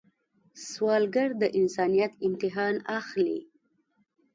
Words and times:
سوالګر 0.69 1.29
د 1.41 1.43
انسانیت 1.59 2.13
امتحان 2.27 2.75
اخلي 2.99 3.39